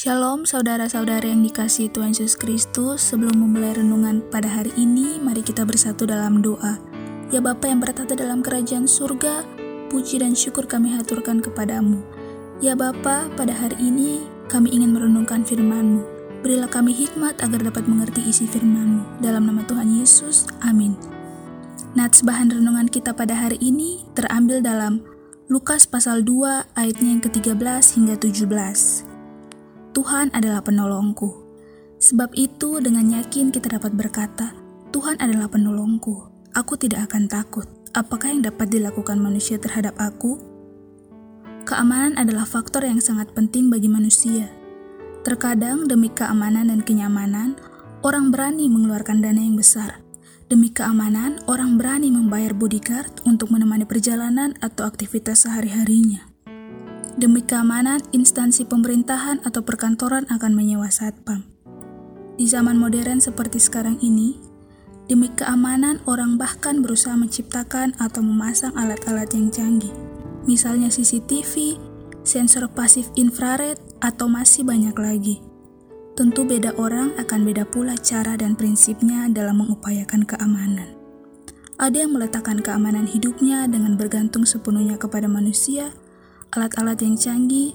Shalom 0.00 0.48
saudara-saudara 0.48 1.28
yang 1.28 1.44
dikasih 1.44 1.92
Tuhan 1.92 2.16
Yesus 2.16 2.32
Kristus. 2.32 3.12
Sebelum 3.12 3.36
memulai 3.36 3.76
renungan 3.76 4.24
pada 4.32 4.48
hari 4.48 4.72
ini 4.72 5.20
Mari 5.20 5.44
kita 5.44 5.68
bersatu 5.68 6.08
dalam 6.08 6.40
doa. 6.40 6.80
Ya 7.28 7.44
Bapa 7.44 7.68
yang 7.68 7.84
bertata 7.84 8.16
dalam 8.16 8.40
kerajaan 8.40 8.88
surga 8.88 9.44
Puji 9.92 10.24
dan 10.24 10.32
syukur 10.32 10.64
kami 10.64 10.96
haturkan 10.96 11.44
kepadamu. 11.44 12.00
Ya 12.64 12.72
Bapa, 12.72 13.28
pada 13.36 13.52
hari 13.52 13.76
ini 13.76 14.24
kami 14.48 14.72
ingin 14.72 14.96
merenungkan 14.96 15.44
firman-Mu. 15.44 16.00
Berilah 16.40 16.72
kami 16.72 16.96
hikmat 16.96 17.36
agar 17.44 17.60
dapat 17.60 17.84
mengerti 17.84 18.24
isi 18.24 18.48
firman-Mu. 18.48 19.20
Dalam 19.20 19.52
nama 19.52 19.68
Tuhan 19.68 20.00
Yesus, 20.00 20.48
amin. 20.64 20.96
Nats 21.92 22.24
bahan 22.24 22.48
renungan 22.48 22.88
kita 22.88 23.12
pada 23.12 23.36
hari 23.36 23.60
ini 23.60 24.08
terambil 24.16 24.64
dalam 24.64 25.04
Lukas 25.52 25.84
pasal 25.84 26.24
2 26.24 26.72
ayatnya 26.72 27.08
yang 27.12 27.20
ke-13 27.20 28.00
hingga 28.00 28.16
17 28.16 29.09
Tuhan 29.90 30.30
adalah 30.30 30.62
penolongku. 30.62 31.50
Sebab 31.98 32.30
itu 32.38 32.78
dengan 32.78 33.10
yakin 33.10 33.50
kita 33.50 33.74
dapat 33.74 33.90
berkata, 33.98 34.54
Tuhan 34.94 35.18
adalah 35.18 35.50
penolongku. 35.50 36.30
Aku 36.54 36.78
tidak 36.78 37.10
akan 37.10 37.26
takut. 37.26 37.66
Apakah 37.90 38.30
yang 38.30 38.46
dapat 38.46 38.70
dilakukan 38.70 39.18
manusia 39.18 39.58
terhadap 39.58 39.98
aku? 39.98 40.38
Keamanan 41.66 42.14
adalah 42.14 42.46
faktor 42.46 42.86
yang 42.86 43.02
sangat 43.02 43.34
penting 43.34 43.66
bagi 43.66 43.90
manusia. 43.90 44.46
Terkadang 45.26 45.90
demi 45.90 46.06
keamanan 46.06 46.70
dan 46.70 46.86
kenyamanan, 46.86 47.58
orang 48.06 48.30
berani 48.30 48.70
mengeluarkan 48.70 49.18
dana 49.18 49.42
yang 49.42 49.58
besar. 49.58 49.98
Demi 50.46 50.70
keamanan, 50.70 51.42
orang 51.50 51.74
berani 51.74 52.14
membayar 52.14 52.54
bodyguard 52.54 53.26
untuk 53.26 53.50
menemani 53.50 53.90
perjalanan 53.90 54.54
atau 54.62 54.86
aktivitas 54.86 55.50
sehari-harinya. 55.50 56.29
Demi 57.20 57.44
keamanan, 57.44 58.00
instansi 58.16 58.64
pemerintahan 58.64 59.44
atau 59.44 59.60
perkantoran 59.60 60.24
akan 60.32 60.56
menyewa 60.56 60.88
satpam. 60.88 61.44
Di 62.40 62.48
zaman 62.48 62.80
modern 62.80 63.20
seperti 63.20 63.60
sekarang 63.60 64.00
ini, 64.00 64.40
demi 65.04 65.28
keamanan 65.28 66.00
orang 66.08 66.40
bahkan 66.40 66.80
berusaha 66.80 67.12
menciptakan 67.12 67.92
atau 68.00 68.24
memasang 68.24 68.72
alat-alat 68.72 69.28
yang 69.36 69.52
canggih. 69.52 69.92
Misalnya 70.48 70.88
CCTV, 70.88 71.76
sensor 72.24 72.72
pasif 72.72 73.12
infrared, 73.20 73.76
atau 74.00 74.24
masih 74.24 74.64
banyak 74.64 74.96
lagi. 74.96 75.44
Tentu 76.16 76.48
beda 76.48 76.72
orang 76.80 77.12
akan 77.20 77.44
beda 77.44 77.68
pula 77.68 78.00
cara 78.00 78.32
dan 78.40 78.56
prinsipnya 78.56 79.28
dalam 79.28 79.60
mengupayakan 79.60 80.24
keamanan. 80.24 80.96
Ada 81.76 82.00
yang 82.00 82.16
meletakkan 82.16 82.64
keamanan 82.64 83.04
hidupnya 83.04 83.68
dengan 83.68 84.00
bergantung 84.00 84.48
sepenuhnya 84.48 84.96
kepada 84.96 85.28
manusia, 85.28 85.92
alat-alat 86.54 86.98
yang 87.02 87.14
canggih, 87.14 87.74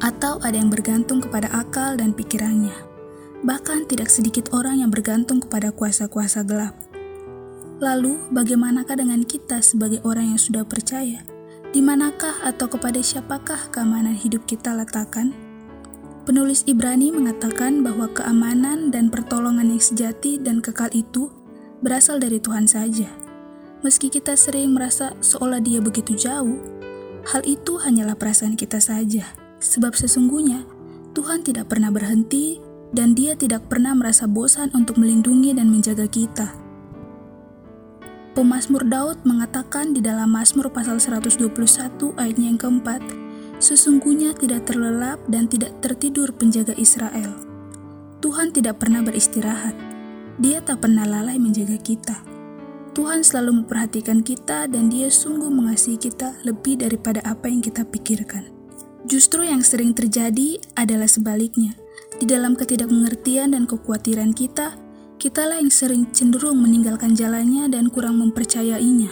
atau 0.00 0.38
ada 0.44 0.54
yang 0.54 0.70
bergantung 0.70 1.18
kepada 1.24 1.50
akal 1.50 1.96
dan 1.96 2.12
pikirannya. 2.12 2.74
Bahkan 3.44 3.90
tidak 3.90 4.08
sedikit 4.08 4.52
orang 4.56 4.80
yang 4.80 4.88
bergantung 4.88 5.40
kepada 5.44 5.68
kuasa-kuasa 5.74 6.44
gelap. 6.46 6.72
Lalu, 7.82 8.16
bagaimanakah 8.32 8.96
dengan 8.96 9.20
kita 9.26 9.60
sebagai 9.60 10.00
orang 10.06 10.32
yang 10.32 10.40
sudah 10.40 10.64
percaya? 10.64 11.20
Di 11.74 11.82
manakah 11.82 12.38
atau 12.46 12.70
kepada 12.70 13.02
siapakah 13.02 13.68
keamanan 13.74 14.14
hidup 14.14 14.46
kita 14.46 14.72
letakkan? 14.72 15.34
Penulis 16.24 16.64
Ibrani 16.64 17.12
mengatakan 17.12 17.84
bahwa 17.84 18.08
keamanan 18.08 18.88
dan 18.88 19.12
pertolongan 19.12 19.68
yang 19.68 19.82
sejati 19.82 20.40
dan 20.40 20.64
kekal 20.64 20.88
itu 20.96 21.28
berasal 21.84 22.16
dari 22.16 22.40
Tuhan 22.40 22.64
saja. 22.64 23.10
Meski 23.84 24.08
kita 24.08 24.32
sering 24.32 24.72
merasa 24.72 25.12
seolah 25.20 25.60
Dia 25.60 25.84
begitu 25.84 26.16
jauh, 26.16 26.56
Hal 27.24 27.42
itu 27.48 27.80
hanyalah 27.80 28.16
perasaan 28.16 28.56
kita 28.56 28.80
saja, 28.80 29.24
sebab 29.60 29.96
sesungguhnya 29.96 30.68
Tuhan 31.16 31.40
tidak 31.40 31.72
pernah 31.72 31.88
berhenti 31.88 32.60
dan 32.92 33.16
Dia 33.16 33.34
tidak 33.34 33.66
pernah 33.70 33.96
merasa 33.96 34.28
bosan 34.28 34.70
untuk 34.76 35.00
melindungi 35.00 35.56
dan 35.56 35.72
menjaga 35.72 36.04
kita. 36.04 36.52
Pemasmur 38.34 38.84
Daud 38.84 39.22
mengatakan 39.22 39.94
di 39.94 40.02
dalam 40.02 40.26
Mazmur 40.34 40.68
pasal 40.74 40.98
121 40.98 41.54
ayatnya 42.18 42.46
yang 42.50 42.58
keempat, 42.58 43.00
Sesungguhnya 43.62 44.34
tidak 44.34 44.66
terlelap 44.66 45.22
dan 45.30 45.46
tidak 45.46 45.78
tertidur 45.78 46.34
penjaga 46.34 46.74
Israel. 46.74 47.32
Tuhan 48.18 48.50
tidak 48.50 48.82
pernah 48.82 49.04
beristirahat. 49.04 49.72
Dia 50.36 50.58
tak 50.60 50.82
pernah 50.82 51.06
lalai 51.06 51.38
menjaga 51.38 51.78
kita. 51.78 52.33
Tuhan 52.94 53.26
selalu 53.26 53.66
memperhatikan 53.66 54.22
kita 54.22 54.70
dan 54.70 54.86
dia 54.86 55.10
sungguh 55.10 55.50
mengasihi 55.50 55.98
kita 55.98 56.38
lebih 56.46 56.78
daripada 56.78 57.18
apa 57.26 57.50
yang 57.50 57.58
kita 57.58 57.82
pikirkan. 57.82 58.46
Justru 59.02 59.42
yang 59.42 59.66
sering 59.66 59.98
terjadi 59.98 60.62
adalah 60.78 61.10
sebaliknya. 61.10 61.74
Di 62.14 62.24
dalam 62.24 62.54
ketidakmengertian 62.54 63.58
dan 63.58 63.66
kekhawatiran 63.66 64.30
kita, 64.30 64.78
kitalah 65.18 65.58
yang 65.58 65.74
sering 65.74 66.06
cenderung 66.14 66.62
meninggalkan 66.62 67.18
jalannya 67.18 67.66
dan 67.66 67.90
kurang 67.90 68.22
mempercayainya. 68.22 69.10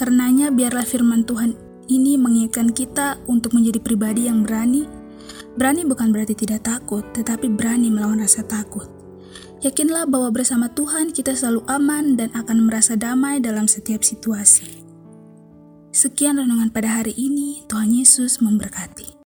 Karenanya 0.00 0.48
biarlah 0.48 0.88
firman 0.88 1.28
Tuhan 1.28 1.52
ini 1.92 2.16
mengingatkan 2.16 2.72
kita 2.72 3.20
untuk 3.28 3.52
menjadi 3.52 3.84
pribadi 3.84 4.32
yang 4.32 4.48
berani. 4.48 4.88
Berani 5.60 5.84
bukan 5.84 6.08
berarti 6.08 6.32
tidak 6.32 6.64
takut, 6.64 7.04
tetapi 7.12 7.52
berani 7.52 7.92
melawan 7.92 8.24
rasa 8.24 8.40
takut. 8.48 8.99
Yakinlah 9.60 10.08
bahwa 10.08 10.32
bersama 10.32 10.72
Tuhan 10.72 11.12
kita 11.12 11.36
selalu 11.36 11.66
aman 11.68 12.16
dan 12.16 12.32
akan 12.32 12.70
merasa 12.70 12.96
damai 12.96 13.42
dalam 13.42 13.68
setiap 13.68 14.00
situasi. 14.00 14.80
Sekian 15.90 16.38
renungan 16.38 16.70
pada 16.70 17.02
hari 17.02 17.12
ini, 17.18 17.66
Tuhan 17.66 17.90
Yesus 17.90 18.38
memberkati. 18.38 19.10